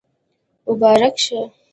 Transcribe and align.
مبارک 0.67 1.15
شه 1.17 1.51